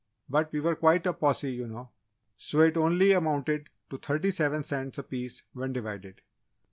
[0.27, 1.91] But we were quite a posse, you know,
[2.35, 6.21] so it only amounted to thirty seven cents a piece, when divided."